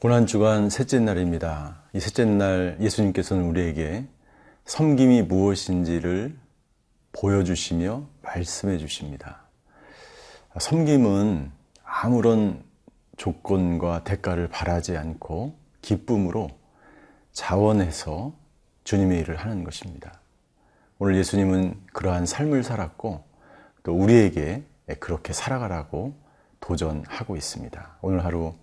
고난주간 0.00 0.70
셋째 0.70 1.00
날입니다. 1.00 1.82
이 1.92 1.98
셋째 1.98 2.24
날 2.24 2.76
예수님께서는 2.80 3.42
우리에게 3.46 4.06
섬김이 4.64 5.22
무엇인지를 5.22 6.38
보여주시며 7.10 8.06
말씀해 8.22 8.78
주십니다. 8.78 9.42
섬김은 10.56 11.50
아무런 11.82 12.62
조건과 13.16 14.04
대가를 14.04 14.46
바라지 14.46 14.96
않고 14.96 15.58
기쁨으로 15.82 16.48
자원해서 17.32 18.32
주님의 18.84 19.18
일을 19.22 19.34
하는 19.34 19.64
것입니다. 19.64 20.20
오늘 21.00 21.16
예수님은 21.16 21.74
그러한 21.92 22.24
삶을 22.24 22.62
살았고 22.62 23.24
또 23.82 23.92
우리에게 23.96 24.62
그렇게 25.00 25.32
살아가라고 25.32 26.14
도전하고 26.60 27.34
있습니다. 27.34 27.96
오늘 28.00 28.24
하루 28.24 28.54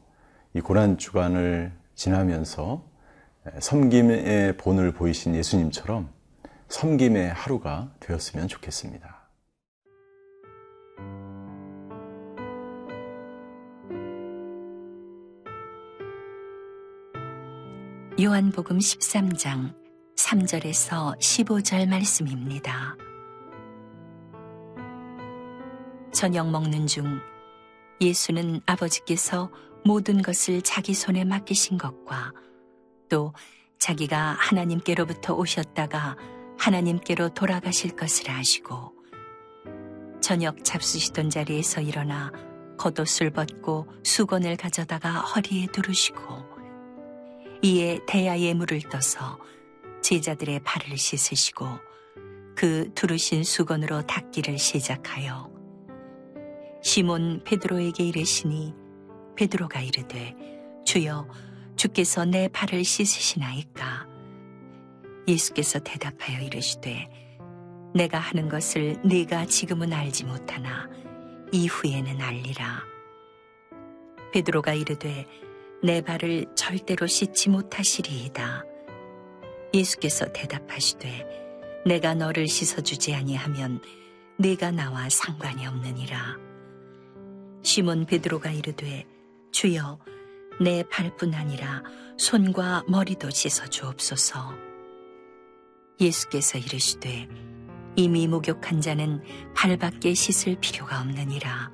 이 0.55 0.61
고난 0.61 0.97
주간을 0.97 1.73
지나면서 1.95 2.81
섬김의 3.59 4.55
본을 4.55 4.93
보이신 4.93 5.35
예수님처럼 5.35 6.09
섬김의 6.69 7.33
하루가 7.33 7.91
되었으면 7.99 8.47
좋겠습니다. 8.47 9.27
요한복음 18.17 18.77
13장 18.77 19.75
3절에서 20.15 21.19
15절 21.19 21.89
말씀입니다. 21.89 22.95
저녁 26.13 26.49
먹는 26.49 26.87
중 26.87 27.19
예수는 28.01 28.61
아버지께서 28.65 29.51
모든 29.83 30.21
것을 30.21 30.61
자기 30.61 30.93
손에 30.93 31.23
맡기신 31.23 31.77
것과 31.77 32.33
또 33.09 33.33
자기가 33.79 34.35
하나님께로부터 34.39 35.35
오셨다가 35.35 36.17
하나님께로 36.57 37.29
돌아가실 37.29 37.95
것을 37.95 38.31
아시고 38.31 38.93
저녁 40.21 40.63
잡수시던 40.63 41.29
자리에서 41.29 41.81
일어나 41.81 42.31
겉옷을 42.77 43.29
벗고 43.29 43.87
수건을 44.03 44.57
가져다가 44.57 45.19
허리에 45.19 45.67
두르시고 45.67 46.19
이에 47.61 47.99
대야에 48.07 48.53
물을 48.53 48.79
떠서 48.91 49.39
제자들의 50.01 50.61
발을 50.63 50.97
씻으시고 50.97 51.67
그 52.55 52.89
두르신 52.95 53.43
수건으로 53.43 54.01
닦기를 54.07 54.57
시작하여 54.57 55.54
시몬 56.85 57.41
베드로에게 57.43 58.03
이르시니 58.03 58.75
베드로가 59.35 59.81
이르되 59.81 60.35
주여 60.85 61.27
주께서 61.75 62.25
내 62.25 62.47
발을 62.47 62.83
씻으시나이까? 62.83 64.07
예수께서 65.27 65.79
대답하여 65.79 66.41
이르시되 66.41 67.09
내가 67.95 68.19
하는 68.19 68.49
것을 68.49 69.01
네가 69.03 69.47
지금은 69.47 69.93
알지 69.93 70.25
못하나 70.25 70.87
이후에는 71.51 72.21
알리라. 72.21 72.83
베드로가 74.31 74.75
이르되 74.75 75.25
내 75.81 76.01
발을 76.01 76.45
절대로 76.53 77.07
씻지 77.07 77.49
못하시리이다. 77.49 78.63
예수께서 79.73 80.31
대답하시되 80.31 81.81
내가 81.87 82.13
너를 82.13 82.47
씻어주지 82.47 83.15
아니하면 83.15 83.81
네가 84.37 84.69
나와 84.69 85.09
상관이 85.09 85.65
없느니라 85.65 86.44
시몬 87.65 88.05
베드로가 88.05 88.51
이르되 88.51 89.05
주여 89.51 89.99
내 90.61 90.83
발뿐 90.83 91.33
아니라 91.33 91.81
손과 92.15 92.83
머리도 92.87 93.31
씻어 93.31 93.65
주옵소서. 93.65 94.53
예수께서 95.99 96.59
이르시되 96.59 97.27
이미 97.95 98.27
목욕한 98.27 98.81
자는 98.81 99.23
발밖에 99.55 100.13
씻을 100.13 100.57
필요가 100.61 101.01
없느니라. 101.01 101.71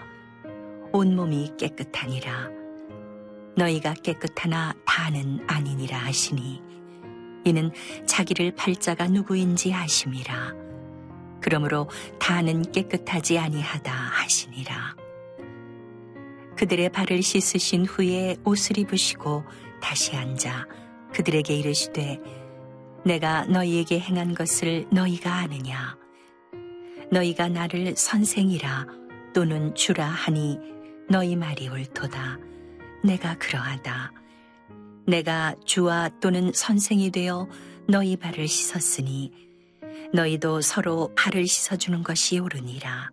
온몸이 0.94 1.56
깨끗하니라. 1.60 2.50
너희가 3.58 3.94
깨끗하나 3.96 4.74
다는 4.86 5.44
아니니라 5.46 5.98
하시니 5.98 6.62
이는 7.44 7.72
자기를 8.06 8.56
팔자가 8.56 9.10
누구인지 9.10 9.74
아심이라. 9.74 10.54
그러므로 11.42 11.90
다는 12.18 12.62
깨끗하지 12.72 13.38
아니하다 13.38 13.92
하시니라. 13.92 15.01
그들의 16.62 16.90
발을 16.90 17.24
씻으신 17.24 17.88
후에 17.88 18.38
옷을 18.46 18.78
입으시고 18.78 19.44
다시 19.82 20.16
앉아 20.16 20.68
그들에게 21.12 21.56
이르시되 21.56 22.20
내가 23.04 23.46
너희에게 23.46 24.00
행한 24.00 24.36
것을 24.36 24.86
너희가 24.92 25.34
아느냐? 25.38 25.98
너희가 27.12 27.50
나를 27.50 27.96
선생이라 27.98 28.86
또는 29.34 29.74
주라 29.74 30.06
하니 30.06 30.60
너희 31.10 31.36
말이 31.36 31.68
옳도다. 31.68 32.38
내가 33.04 33.36
그러하다. 33.40 34.12
내가 35.08 35.56
주와 35.66 36.12
또는 36.22 36.52
선생이 36.54 37.10
되어 37.10 37.50
너희 37.88 38.16
발을 38.18 38.48
씻었으니 38.48 39.34
너희도 40.14 40.62
서로 40.62 41.12
발을 41.16 41.48
씻어주는 41.48 42.04
것이 42.04 42.38
옳으니라 42.38 43.10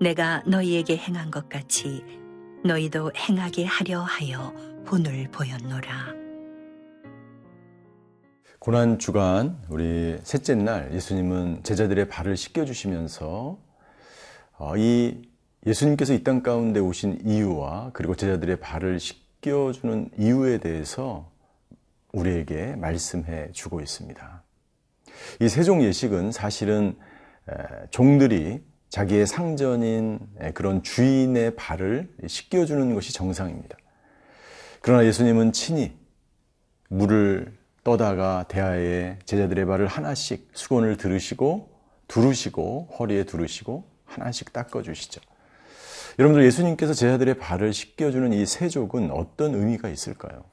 내가 0.00 0.42
너희에게 0.46 0.96
행한 0.96 1.30
것 1.30 1.48
같이 1.48 2.04
너희도 2.64 3.12
행하게 3.16 3.64
하려 3.64 4.00
하여 4.00 4.52
본을 4.86 5.30
보였노라. 5.30 6.18
고난 8.58 8.98
주간 8.98 9.60
우리 9.68 10.18
셋째 10.22 10.54
날 10.54 10.92
예수님은 10.92 11.62
제자들의 11.62 12.08
발을 12.08 12.36
씻겨 12.36 12.64
주시면서 12.64 13.58
어, 14.58 14.76
이 14.76 15.22
예수님께서 15.66 16.14
이 16.14 16.22
땅 16.22 16.42
가운데 16.42 16.80
오신 16.80 17.22
이유와 17.24 17.90
그리고 17.92 18.14
제자들의 18.14 18.60
발을 18.60 19.00
씻겨 19.00 19.72
주는 19.72 20.10
이유에 20.18 20.58
대해서 20.58 21.30
우리에게 22.12 22.76
말씀해 22.76 23.52
주고 23.52 23.80
있습니다. 23.80 24.42
이 25.40 25.48
세종 25.48 25.82
예식은 25.82 26.32
사실은 26.32 26.96
종들이 27.90 28.62
자기의 28.90 29.26
상전인 29.26 30.18
그런 30.54 30.82
주인의 30.82 31.56
발을 31.56 32.08
씻겨주는 32.26 32.94
것이 32.94 33.12
정상입니다. 33.12 33.76
그러나 34.80 35.04
예수님은 35.04 35.52
친히 35.52 35.92
물을 36.88 37.56
떠다가 37.84 38.46
대하에 38.48 39.18
제자들의 39.24 39.66
발을 39.66 39.86
하나씩 39.86 40.50
수건을 40.52 40.96
들으시고 40.96 41.70
두르시고 42.08 42.88
허리에 42.98 43.24
두르시고 43.24 43.84
하나씩 44.06 44.52
닦아주시죠. 44.52 45.20
여러분들 46.18 46.44
예수님께서 46.46 46.94
제자들의 46.94 47.38
발을 47.38 47.72
씻겨주는 47.72 48.32
이 48.32 48.46
세족은 48.46 49.10
어떤 49.10 49.54
의미가 49.54 49.88
있을까요? 49.88 50.44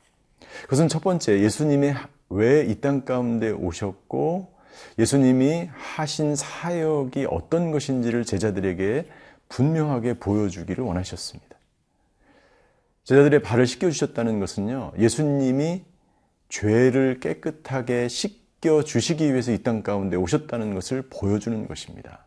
그것은 0.64 0.88
첫 0.90 1.02
번째 1.02 1.40
예수님의 1.40 1.96
왜 2.30 2.66
이 2.68 2.82
땅 2.82 3.06
가운데 3.06 3.52
오셨고 3.52 4.55
예수님이 4.98 5.70
하신 5.74 6.36
사역이 6.36 7.28
어떤 7.30 7.72
것인지를 7.72 8.26
제자들에게 8.26 9.08
분명하게 9.50 10.16
보여주기를 10.16 10.84
원하셨습니다. 10.84 11.56
제자들의 13.04 13.42
발을 13.42 13.68
씻겨주셨다는 13.68 14.40
것은요, 14.40 14.94
예수님이 14.98 15.84
죄를 16.50 17.20
깨끗하게 17.20 18.08
씻겨 18.08 18.84
주시기 18.84 19.32
위해서 19.32 19.52
이 19.52 19.60
땅 19.60 19.84
가운데 19.84 20.16
오셨다는 20.18 20.74
것을 20.74 21.04
보여주는 21.10 21.68
것입니다. 21.68 22.26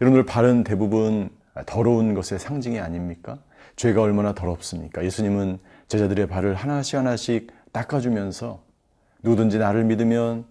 여러분들 0.00 0.24
발은 0.24 0.64
대부분 0.64 1.30
더러운 1.66 2.14
것의 2.14 2.38
상징이 2.38 2.78
아닙니까? 2.80 3.38
죄가 3.76 4.00
얼마나 4.00 4.34
더럽습니까? 4.34 5.04
예수님은 5.04 5.58
제자들의 5.88 6.26
발을 6.28 6.54
하나씩 6.54 6.98
하나씩 6.98 7.52
닦아주면서 7.72 8.62
누구든지 9.22 9.58
나를 9.58 9.84
믿으면 9.84 10.46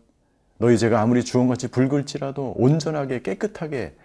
너희 0.59 0.77
죄가 0.77 1.01
아무리 1.01 1.23
주홍같이 1.23 1.69
붉을지라도 1.69 2.53
온전하게 2.57 3.21
깨끗하게 3.21 3.95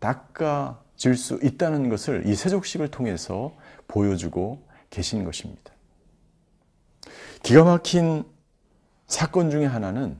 닦아질 0.00 1.16
수 1.16 1.38
있다는 1.42 1.88
것을 1.88 2.26
이 2.26 2.34
세족식을 2.34 2.88
통해서 2.88 3.54
보여주고 3.86 4.60
계신 4.90 5.24
것입니다. 5.24 5.72
기가 7.44 7.62
막힌 7.62 8.24
사건 9.06 9.50
중에 9.50 9.64
하나는 9.64 10.16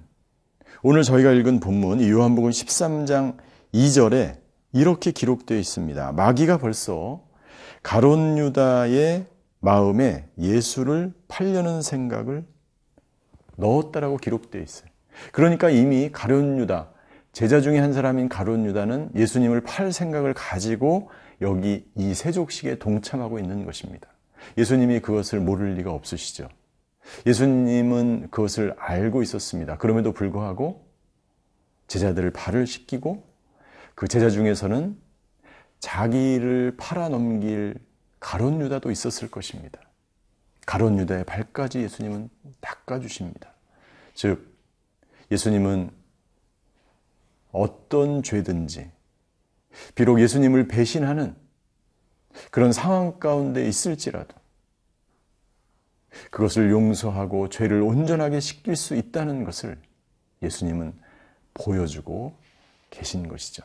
오늘 0.85 1.03
저희가 1.03 1.33
읽은 1.33 1.59
본문 1.59 2.09
요한복음 2.09 2.51
13장 2.51 3.37
2절에 3.75 4.39
이렇게 4.73 5.11
기록되어 5.11 5.59
있습니다. 5.59 6.13
마귀가 6.13 6.59
벌써 6.59 7.23
가론 7.83 8.39
유다의 8.39 9.27
마음에 9.59 10.29
예수를 10.39 11.13
팔려는 11.27 11.83
생각을 11.83 12.45
넣었다라고 13.57 14.19
기록되어 14.19 14.63
있어요. 14.63 14.92
그러니까 15.33 15.71
이미 15.71 16.11
가룟 16.11 16.59
유다 16.59 16.91
제자 17.33 17.61
중에 17.61 17.79
한 17.79 17.93
사람인 17.93 18.29
가룟 18.29 18.67
유다는 18.67 19.11
예수님을 19.15 19.63
팔 19.63 19.93
생각을 19.93 20.35
가지고 20.35 21.11
여기 21.41 21.91
이 21.97 22.15
세족식에 22.15 22.79
동참하고 22.79 23.39
있는 23.39 23.65
것입니다. 23.65 24.09
예수님이 24.59 25.01
그것을 25.01 25.41
모를 25.41 25.75
리가 25.75 25.93
없으시죠. 25.93 26.49
예수님은 27.27 28.29
그것을 28.31 28.75
알고 28.79 29.23
있었습니다. 29.23 29.79
그럼에도 29.79 30.13
불구하고 30.13 30.87
제자들을 31.89 32.31
발을 32.31 32.67
씻기고 32.67 33.25
그 33.95 34.09
제자 34.09 34.31
중에서는 34.31 34.97
자기를 35.81 36.77
팔아넘길 36.79 37.75
가론 38.21 38.61
유다도 38.61 38.91
있었을 38.91 39.31
것입니다. 39.31 39.81
가론 40.65 40.99
유다의 40.99 41.25
발까지 41.25 41.81
예수님은 41.81 42.31
닦아주십니다. 42.61 43.53
즉, 44.15 44.52
예수님은 45.33 45.91
어떤 47.51 48.23
죄든지, 48.23 48.91
비록 49.95 50.21
예수님을 50.21 50.69
배신하는 50.69 51.35
그런 52.51 52.73
상황 52.73 53.19
가운데 53.19 53.67
있을지라도, 53.67 54.35
그것을 56.31 56.71
용서하고 56.71 57.49
죄를 57.49 57.81
온전하게 57.81 58.41
씻길 58.41 58.77
수 58.77 58.95
있다는 58.95 59.45
것을 59.45 59.81
예수님은 60.43 60.93
보여주고 61.55 62.37
계신 62.91 63.27
것이죠. 63.29 63.63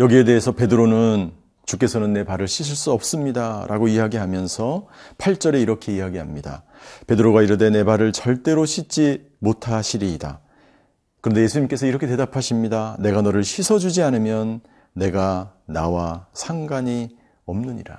여기에 0.00 0.24
대해서 0.24 0.52
베드로는 0.52 1.32
주께서는 1.74 2.12
내 2.12 2.24
발을 2.24 2.46
씻을 2.48 2.76
수 2.76 2.92
없습니다. 2.92 3.66
라고 3.68 3.88
이야기하면서 3.88 4.86
8절에 5.18 5.60
이렇게 5.60 5.94
이야기합니다. 5.94 6.64
베드로가 7.06 7.42
이르되 7.42 7.70
내 7.70 7.84
발을 7.84 8.12
절대로 8.12 8.64
씻지 8.64 9.26
못하시리이다. 9.40 10.40
그런데 11.20 11.42
예수님께서 11.42 11.86
이렇게 11.86 12.06
대답하십니다. 12.06 12.96
내가 13.00 13.22
너를 13.22 13.44
씻어주지 13.44 14.02
않으면 14.02 14.60
내가 14.92 15.54
나와 15.66 16.28
상관이 16.32 17.16
없느니라. 17.46 17.98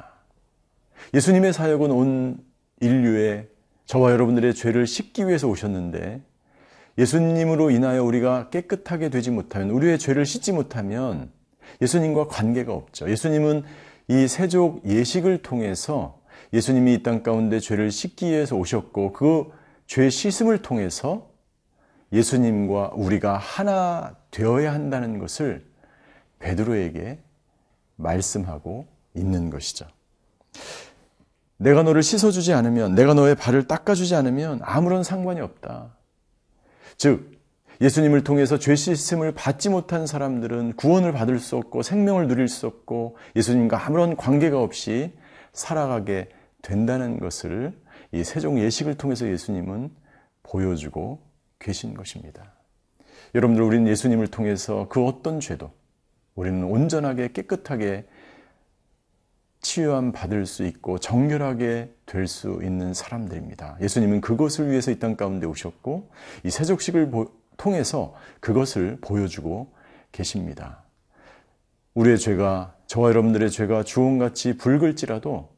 예수님의 1.14 1.54
사역은 1.54 1.92
온 1.92 2.38
인류의 2.82 3.50
저와 3.86 4.12
여러분들의 4.12 4.54
죄를 4.56 4.88
씻기 4.88 5.28
위해서 5.28 5.48
오셨는데 5.48 6.22
예수님으로 6.98 7.72
인하여 7.72 8.04
우리가 8.04 8.50
깨끗하게 8.50 9.10
되지 9.10 9.32
못하면 9.32 9.72
우리의 9.72 10.00
죄를 10.00 10.26
씻지 10.26 10.54
못하면 10.54 11.30
예수님과 11.82 12.28
관계가 12.28 12.74
없죠. 12.74 13.10
예수님은 13.10 13.64
이 14.08 14.28
세족 14.28 14.86
예식을 14.86 15.42
통해서 15.42 16.20
예수님이 16.54 16.94
이 16.96 17.04
땅 17.04 17.24
가운데 17.24 17.60
죄를 17.60 17.92
씻기 17.92 18.28
위해서 18.28 18.56
오셨고 18.56 19.14
그 19.14 19.66
죄 19.88 20.10
씻음을 20.10 20.62
통해서 20.62 21.30
예수님과 22.12 22.92
우리가 22.96 23.38
하나 23.38 24.16
되어야 24.32 24.74
한다는 24.74 25.20
것을 25.20 25.66
베드로에게 26.40 27.20
말씀하고 27.96 28.88
있는 29.14 29.50
것이죠. 29.50 29.86
내가 31.58 31.84
너를 31.84 32.04
씻어주지 32.04 32.52
않으면, 32.54 32.96
내가 32.96 33.14
너의 33.14 33.36
발을 33.36 33.68
닦아주지 33.68 34.16
않으면 34.16 34.60
아무런 34.62 35.04
상관이 35.04 35.40
없다. 35.40 35.96
즉, 36.98 37.35
예수님을 37.82 38.24
통해서 38.24 38.58
죄 38.58 38.76
씻음을 38.76 39.34
받지 39.34 39.70
못한 39.70 40.08
사람들은 40.08 40.74
구원을 40.74 41.12
받을 41.12 41.40
수 41.40 41.58
없고 41.58 41.82
생명을 41.82 42.28
누릴 42.28 42.48
수 42.48 42.68
없고 42.68 43.18
예수님과 43.36 43.86
아무런 43.86 44.16
관계가 44.16 44.62
없이 44.62 45.14
살아가게 45.54 46.30
된다는 46.62 47.20
것을 47.20 47.74
이 48.12 48.24
세종 48.24 48.60
예식을 48.60 48.96
통해서 48.96 49.28
예수님은 49.28 49.92
보여주고 50.44 51.22
계신 51.60 51.94
것입니다. 51.94 52.54
여러분들 53.34 53.64
우리는 53.64 53.88
예수님을 53.88 54.28
통해서 54.28 54.88
그 54.90 55.04
어떤 55.06 55.40
죄도 55.40 55.72
우리는 56.36 56.64
온전하게 56.64 57.30
깨끗하게 57.34 58.06
치유함 59.62 60.12
받을 60.12 60.46
수 60.46 60.64
있고 60.66 61.00
정결하게 61.00 61.92
될 62.06 62.28
수 62.28 62.60
있는 62.64 62.94
사람들입니다. 62.94 63.78
예수님은 63.82 64.22
그것을 64.22 64.70
위해서 64.70 64.92
이 64.92 65.00
땅 65.00 65.16
가운데 65.16 65.48
오셨고 65.48 66.12
이 66.44 66.52
세족식을 66.52 67.10
통해서 67.58 68.14
그것을 68.40 68.98
보여주고 69.02 69.74
계십니다. 70.12 70.84
우리의 71.94 72.18
죄가 72.20 72.76
저와 72.88 73.10
여러분들의 73.10 73.50
죄가 73.50 73.84
주홍같이 73.84 74.58
붉을지라도 74.58 75.50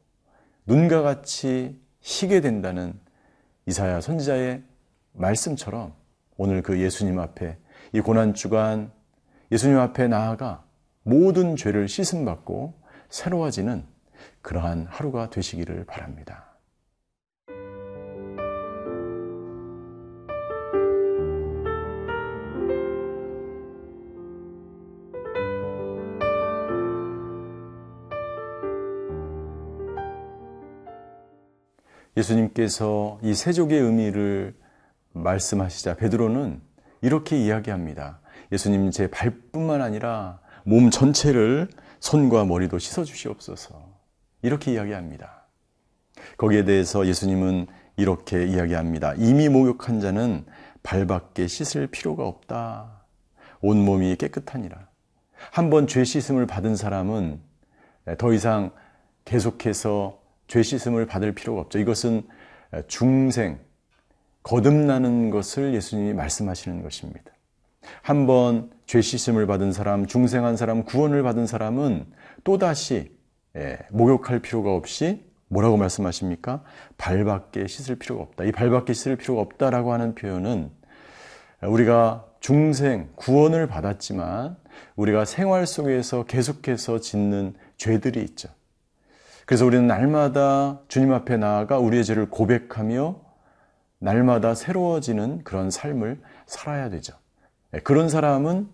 눈과 0.66 1.02
같이 1.02 1.80
희게 2.00 2.40
된다는 2.40 2.98
이사야 3.66 4.00
선지자의 4.00 4.62
말씀처럼 5.12 5.94
오늘 6.36 6.62
그 6.62 6.80
예수님 6.80 7.18
앞에 7.18 7.58
이 7.92 8.00
고난 8.00 8.34
주간 8.34 8.92
예수님 9.50 9.78
앞에 9.78 10.08
나아가 10.08 10.64
모든 11.02 11.56
죄를 11.56 11.88
씻음 11.88 12.24
받고 12.24 12.80
새로워지는 13.08 13.84
그러한 14.42 14.86
하루가 14.88 15.30
되시기를 15.30 15.84
바랍니다. 15.86 16.47
예수님께서 32.18 33.18
이 33.22 33.34
세족의 33.34 33.80
의미를 33.80 34.54
말씀하시자 35.12 35.94
베드로는 35.94 36.60
이렇게 37.00 37.38
이야기합니다. 37.38 38.20
예수님 38.50 38.90
제 38.90 39.08
발뿐만 39.08 39.80
아니라 39.80 40.40
몸 40.64 40.90
전체를 40.90 41.68
손과 42.00 42.44
머리도 42.44 42.78
씻어 42.78 43.04
주시옵소서. 43.04 43.88
이렇게 44.42 44.72
이야기합니다. 44.72 45.46
거기에 46.36 46.64
대해서 46.64 47.06
예수님은 47.06 47.66
이렇게 47.96 48.46
이야기합니다. 48.46 49.14
이미 49.16 49.48
목욕한 49.48 50.00
자는 50.00 50.44
발밖에 50.82 51.46
씻을 51.46 51.88
필요가 51.88 52.26
없다. 52.26 53.04
온 53.60 53.84
몸이 53.84 54.16
깨끗하니라. 54.16 54.88
한번 55.52 55.86
죄 55.86 56.04
씻음을 56.04 56.46
받은 56.46 56.76
사람은 56.76 57.40
더 58.18 58.32
이상 58.32 58.72
계속해서 59.24 60.17
죄 60.48 60.62
씻음을 60.62 61.06
받을 61.06 61.32
필요가 61.34 61.60
없죠. 61.60 61.78
이것은 61.78 62.22
중생, 62.88 63.58
거듭나는 64.42 65.30
것을 65.30 65.74
예수님이 65.74 66.14
말씀하시는 66.14 66.82
것입니다. 66.82 67.32
한번 68.02 68.70
죄 68.86 69.00
씻음을 69.00 69.46
받은 69.46 69.72
사람, 69.72 70.06
중생한 70.06 70.56
사람, 70.56 70.84
구원을 70.84 71.22
받은 71.22 71.46
사람은 71.46 72.06
또다시 72.44 73.16
예, 73.56 73.78
목욕할 73.90 74.40
필요가 74.40 74.74
없이 74.74 75.24
뭐라고 75.48 75.76
말씀하십니까? 75.76 76.62
발밖에 76.98 77.66
씻을 77.66 77.96
필요가 77.96 78.22
없다. 78.22 78.44
이 78.44 78.52
발밖에 78.52 78.92
씻을 78.92 79.16
필요가 79.16 79.40
없다라고 79.40 79.92
하는 79.92 80.14
표현은 80.14 80.70
우리가 81.62 82.26
중생, 82.40 83.08
구원을 83.16 83.66
받았지만 83.66 84.56
우리가 84.96 85.24
생활 85.24 85.66
속에서 85.66 86.24
계속해서 86.24 87.00
짓는 87.00 87.54
죄들이 87.76 88.22
있죠. 88.22 88.48
그래서 89.48 89.64
우리는 89.64 89.86
날마다 89.86 90.82
주님 90.88 91.10
앞에 91.10 91.38
나아가 91.38 91.78
우리의 91.78 92.04
죄를 92.04 92.28
고백하며 92.28 93.18
날마다 93.98 94.54
새로워지는 94.54 95.42
그런 95.42 95.70
삶을 95.70 96.20
살아야 96.44 96.90
되죠. 96.90 97.14
예, 97.72 97.78
그런 97.78 98.10
사람은 98.10 98.68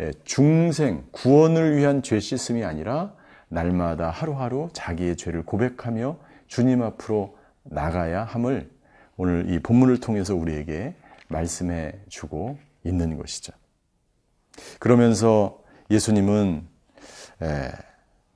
예, 0.00 0.12
중생, 0.24 1.04
구원을 1.10 1.76
위한 1.76 2.00
죄 2.00 2.18
씻음이 2.18 2.64
아니라 2.64 3.12
날마다 3.48 4.08
하루하루 4.08 4.70
자기의 4.72 5.18
죄를 5.18 5.42
고백하며 5.44 6.16
주님 6.46 6.82
앞으로 6.82 7.36
나가야 7.64 8.24
함을 8.24 8.70
오늘 9.18 9.50
이 9.50 9.58
본문을 9.58 10.00
통해서 10.00 10.34
우리에게 10.34 10.94
말씀해 11.28 11.92
주고 12.08 12.56
있는 12.84 13.18
것이죠. 13.18 13.52
그러면서 14.78 15.62
예수님은 15.90 16.66
예, 17.42 17.70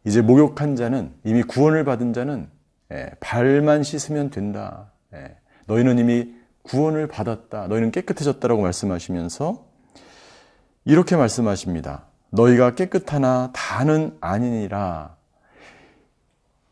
이제 0.05 0.23
목욕한 0.23 0.77
자는 0.77 1.13
이미 1.25 1.43
구원을 1.43 1.85
받은 1.85 2.13
자는 2.13 2.49
예, 2.93 3.11
발만 3.21 3.83
씻으면 3.83 4.31
된다. 4.31 4.93
예, 5.15 5.37
너희는 5.67 5.99
이미 5.99 6.35
구원을 6.63 7.07
받았다. 7.07 7.69
너희는 7.69 7.91
깨끗해졌다라고 7.91 8.63
말씀하시면서 8.63 9.67
이렇게 10.85 11.17
말씀하십니다. 11.17 12.07
너희가 12.31 12.75
깨끗하나 12.75 13.51
다는 13.53 14.17
아니니라. 14.21 15.17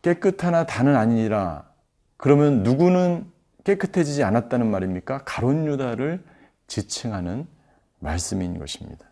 깨끗하나 0.03 0.67
다는 0.67 0.97
아니니라. 0.97 1.69
그러면 2.17 2.63
누구는 2.63 3.31
깨끗해지지 3.65 4.25
않았다는 4.25 4.71
말입니까? 4.71 5.23
가론 5.25 5.67
유다를 5.67 6.25
지칭하는 6.67 7.47
말씀인 7.99 8.59
것입니다. 8.59 9.08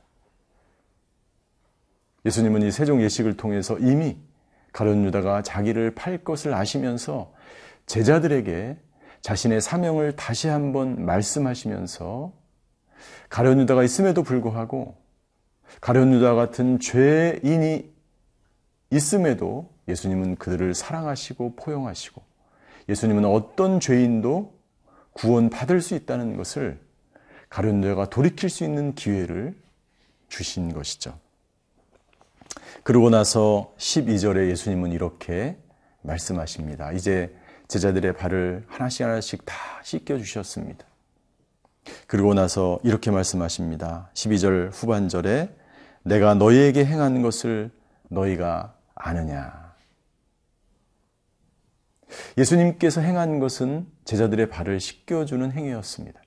예수님은 2.26 2.62
이 2.62 2.72
세종 2.72 3.00
예식을 3.02 3.36
통해서 3.36 3.78
이미 3.78 4.16
가론 4.72 5.04
유다가 5.04 5.42
자기를 5.42 5.94
팔 5.94 6.18
것을 6.18 6.54
아시면서 6.54 7.32
제자들에게 7.86 8.76
자신의 9.20 9.60
사명을 9.60 10.16
다시 10.16 10.48
한번 10.48 11.06
말씀하시면서 11.06 12.32
가론 13.28 13.60
유다가 13.60 13.84
있음에도 13.84 14.24
불구하고 14.24 14.96
가련 15.80 16.12
유다 16.12 16.34
같은 16.34 16.80
죄인이 16.80 17.92
있음에도 18.90 19.70
예수님은 19.88 20.36
그들을 20.36 20.74
사랑하시고 20.74 21.54
포용하시고 21.56 22.22
예수님은 22.88 23.24
어떤 23.24 23.78
죄인도 23.78 24.52
구원받을 25.12 25.80
수 25.80 25.94
있다는 25.94 26.36
것을 26.36 26.80
가룟 27.48 27.84
유다가 27.84 28.10
돌이킬 28.10 28.50
수 28.50 28.64
있는 28.64 28.94
기회를 28.94 29.54
주신 30.28 30.72
것이죠. 30.72 31.18
그러고 32.82 33.10
나서 33.10 33.74
12절에 33.78 34.48
예수님은 34.50 34.92
이렇게 34.92 35.56
말씀하십니다. 36.02 36.92
이제 36.92 37.34
제자들의 37.68 38.14
발을 38.14 38.64
하나씩 38.68 39.04
하나씩 39.06 39.44
다 39.44 39.54
씻겨 39.82 40.18
주셨습니다. 40.18 40.86
그리고 42.06 42.34
나서 42.34 42.78
이렇게 42.84 43.10
말씀하십니다. 43.10 44.10
12절 44.14 44.70
후반절에 44.72 45.54
내가 46.04 46.34
너희에게 46.34 46.84
행한 46.84 47.22
것을 47.22 47.70
너희가 48.08 48.76
아느냐. 48.94 49.74
예수님께서 52.38 53.00
행한 53.00 53.40
것은 53.40 53.86
제자들의 54.04 54.48
발을 54.48 54.78
씻겨주는 54.78 55.50
행위였습니다. 55.50 56.20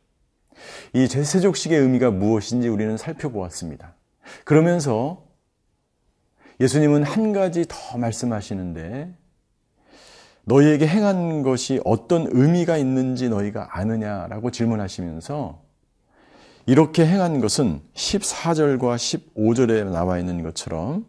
이 0.94 1.08
제세족식의 1.08 1.80
의미가 1.80 2.12
무엇인지 2.12 2.68
우리는 2.68 2.98
살펴보았습니다. 2.98 3.96
그러면서 4.44 5.29
예수님은 6.60 7.04
한 7.04 7.32
가지 7.32 7.66
더 7.68 7.98
말씀하시는데 7.98 9.14
너희에게 10.44 10.88
행한 10.88 11.44
것이 11.44 11.80
어떤 11.86 12.28
의미가 12.32 12.78
있는지 12.78 13.30
너희가 13.30 13.70
아느냐라고 13.72 14.52
질문하시면서 14.52 15.62
이렇게 16.66 17.06
행한 17.06 17.40
것은 17.40 17.82
14절과 17.94 18.96
15절에 18.96 19.86
나와 19.86 20.20
있는 20.20 20.44
것처럼 20.44 21.06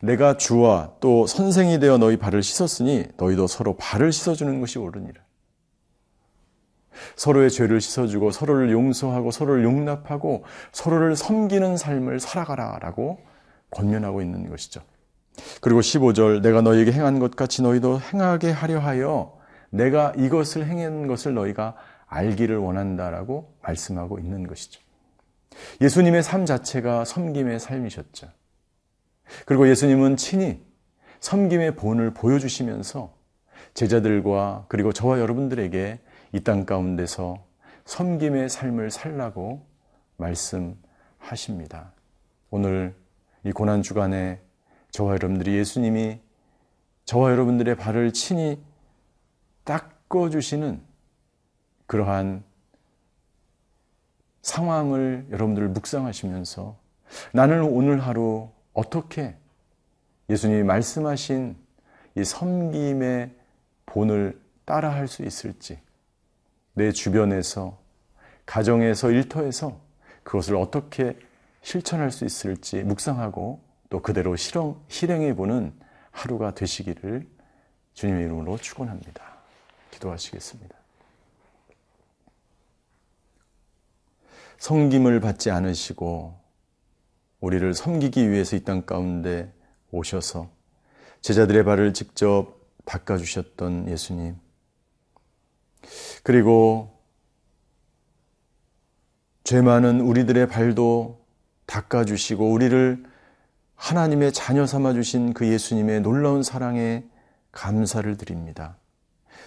내가 0.00 0.36
주와 0.36 0.92
또 1.00 1.26
선생이 1.26 1.80
되어 1.80 1.98
너희 1.98 2.16
발을 2.16 2.42
씻었으니 2.42 3.06
너희도 3.16 3.46
서로 3.46 3.76
발을 3.76 4.12
씻어주는 4.12 4.60
것이 4.60 4.78
옳으니라. 4.78 5.20
서로의 7.16 7.50
죄를 7.50 7.80
씻어주고 7.80 8.30
서로를 8.30 8.70
용서하고 8.70 9.30
서로를 9.30 9.64
용납하고 9.64 10.44
서로를 10.72 11.16
섬기는 11.16 11.76
삶을 11.76 12.20
살아가라라고 12.20 13.18
권면하고 13.70 14.22
있는 14.22 14.48
것이죠. 14.48 14.80
그리고 15.60 15.80
15절 15.80 16.40
내가 16.42 16.62
너희에게 16.62 16.92
행한 16.92 17.18
것 17.18 17.36
같이 17.36 17.62
너희도 17.62 18.00
행하게 18.00 18.50
하려 18.50 18.78
하여 18.78 19.38
내가 19.70 20.12
이것을 20.16 20.66
행한 20.66 21.06
것을 21.06 21.34
너희가 21.34 21.74
알기를 22.06 22.56
원한다라고 22.56 23.54
말씀하고 23.62 24.18
있는 24.18 24.46
것이죠. 24.46 24.80
예수님의 25.80 26.22
삶 26.22 26.46
자체가 26.46 27.04
섬김의 27.04 27.60
삶이셨죠. 27.60 28.28
그리고 29.44 29.68
예수님은 29.68 30.16
친히 30.16 30.64
섬김의 31.20 31.76
본을 31.76 32.14
보여주시면서 32.14 33.14
제자들과 33.74 34.66
그리고 34.68 34.92
저와 34.92 35.18
여러분들에게 35.20 35.98
이 36.32 36.40
땅 36.40 36.66
가운데서 36.66 37.44
섬김의 37.86 38.48
삶을 38.48 38.90
살라고 38.90 39.66
말씀하십니다. 40.16 41.92
오늘 42.50 42.94
이 43.46 43.52
고난 43.52 43.80
주간에 43.80 44.40
저와 44.90 45.12
여러분들이 45.12 45.54
예수님이 45.56 46.18
저와 47.04 47.30
여러분들의 47.30 47.76
발을 47.76 48.12
친히 48.12 48.60
닦아 49.62 50.30
주시는 50.32 50.82
그러한 51.86 52.42
상황을 54.42 55.28
여러분들 55.30 55.68
묵상하시면서 55.68 56.76
나는 57.32 57.62
오늘 57.62 58.00
하루 58.00 58.50
어떻게 58.72 59.36
예수님이 60.28 60.64
말씀하신 60.64 61.56
이 62.16 62.24
섬김의 62.24 63.30
본을 63.86 64.40
따라 64.64 64.92
할 64.92 65.06
수 65.06 65.22
있을지 65.22 65.78
내 66.74 66.90
주변에서 66.90 67.78
가정에서 68.44 69.12
일터에서 69.12 69.80
그것을 70.24 70.56
어떻게 70.56 71.16
실천할 71.66 72.12
수 72.12 72.24
있을지 72.24 72.84
묵상하고 72.84 73.60
또 73.90 74.00
그대로 74.00 74.36
실행, 74.36 74.76
실행해 74.86 75.34
보는 75.34 75.76
하루가 76.12 76.54
되시기를 76.54 77.28
주님의 77.92 78.24
이름으로 78.26 78.56
축원합니다. 78.56 79.38
기도하시겠습니다. 79.90 80.76
섬김을 84.58 85.18
받지 85.18 85.50
않으시고 85.50 86.38
우리를 87.40 87.74
섬기기 87.74 88.30
위해서 88.30 88.54
이 88.54 88.60
땅 88.60 88.86
가운데 88.86 89.52
오셔서 89.90 90.48
제자들의 91.20 91.64
발을 91.64 91.94
직접 91.94 92.60
닦아 92.84 93.18
주셨던 93.18 93.88
예수님. 93.88 94.36
그리고 96.22 96.96
죄 99.42 99.60
많은 99.62 100.00
우리들의 100.00 100.46
발도 100.46 101.25
닦아 101.66 102.04
주시고 102.04 102.50
우리를 102.50 103.04
하나님의 103.74 104.32
자녀 104.32 104.66
삼아 104.66 104.94
주신 104.94 105.34
그 105.34 105.46
예수님의 105.46 106.00
놀라운 106.00 106.42
사랑에 106.42 107.04
감사를 107.52 108.16
드립니다. 108.16 108.76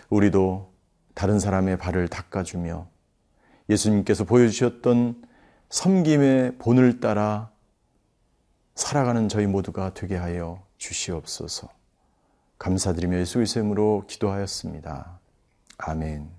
우리도 0.09 0.71
다른 1.13 1.39
사람의 1.39 1.77
발을 1.77 2.07
닦아주며 2.07 2.87
예수님께서 3.69 4.23
보여주셨던 4.23 5.23
섬김의 5.69 6.57
본을 6.57 6.99
따라 6.99 7.51
살아가는 8.75 9.27
저희 9.29 9.45
모두가 9.45 9.93
되게 9.93 10.15
하여 10.15 10.63
주시옵소서. 10.77 11.69
감사드리며 12.57 13.17
예수 13.19 13.35
그리스도의 13.35 13.63
이름으로 13.63 14.05
기도하였습니다. 14.07 15.19
아멘. 15.77 16.38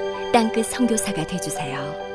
땅끝 0.31 0.65
성교사가 0.67 1.27
되주세요 1.27 2.10